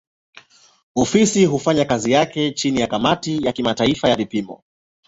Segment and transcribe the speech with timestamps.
[0.95, 4.63] Ofisi hufanya kazi yake chini ya kamati ya kimataifa ya vipimo.